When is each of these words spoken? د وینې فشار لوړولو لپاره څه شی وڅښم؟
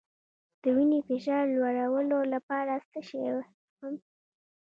د 0.61 0.63
وینې 0.75 0.99
فشار 1.07 1.43
لوړولو 1.55 2.19
لپاره 2.33 2.73
څه 2.89 2.99
شی 3.07 3.23
وڅښم؟ 3.35 3.95